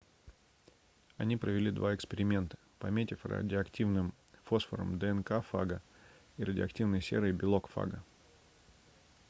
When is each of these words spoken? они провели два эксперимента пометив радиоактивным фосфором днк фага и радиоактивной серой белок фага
они 1.17 1.37
провели 1.37 1.69
два 1.69 1.93
эксперимента 1.93 2.57
пометив 2.79 3.23
радиоактивным 3.23 4.15
фосфором 4.45 4.97
днк 4.97 5.29
фага 5.43 5.79
и 6.37 6.43
радиоактивной 6.43 7.03
серой 7.03 7.33
белок 7.33 7.67
фага 7.67 8.01